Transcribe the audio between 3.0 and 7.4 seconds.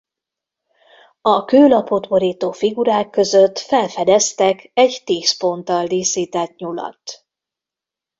között felfedeztek egy tíz ponttal díszített nyulat.